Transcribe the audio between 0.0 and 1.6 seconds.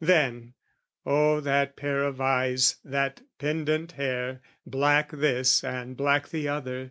Then, oh